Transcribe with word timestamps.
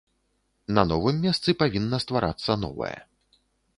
На 0.77 0.85
новым 0.91 1.15
месцы 1.27 1.55
павінна 1.61 1.97
стварацца 2.07 2.51
новае. 2.67 2.95